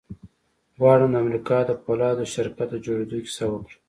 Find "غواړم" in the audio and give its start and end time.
0.79-1.09